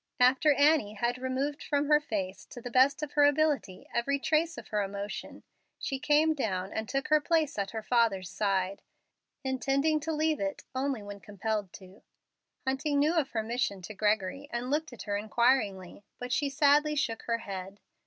After 0.19 0.51
Annie 0.53 0.95
had 0.95 1.19
removed 1.19 1.61
from 1.61 1.85
her 1.87 1.99
face, 1.99 2.47
to 2.47 2.59
the 2.59 2.71
best 2.71 3.03
of 3.03 3.11
her 3.11 3.23
ability, 3.23 3.87
every 3.93 4.17
trace 4.17 4.57
of 4.57 4.69
her 4.69 4.81
emotion, 4.81 5.43
she 5.77 5.99
came 5.99 6.33
down 6.33 6.73
and 6.73 6.89
took 6.89 7.09
her 7.09 7.21
place 7.21 7.55
at 7.59 7.69
her 7.69 7.83
father's 7.83 8.27
side, 8.27 8.81
intending 9.43 9.99
to 9.99 10.11
leave 10.11 10.39
it 10.39 10.63
only 10.73 11.03
when 11.03 11.19
compelled 11.19 11.71
to. 11.73 12.01
Hunting 12.65 12.97
knew 12.97 13.13
of 13.13 13.29
her 13.29 13.43
mission 13.43 13.83
to 13.83 13.93
Gregory, 13.93 14.49
and 14.51 14.71
looked 14.71 14.91
at 14.91 15.03
her 15.03 15.15
inquiringly, 15.17 16.03
but 16.17 16.33
she 16.33 16.49
sadly 16.49 16.95
shook 16.95 17.21
her 17.27 17.37
head. 17.37 17.79